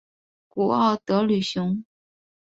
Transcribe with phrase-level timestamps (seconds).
[0.49, 1.83] 古奥德吕雄。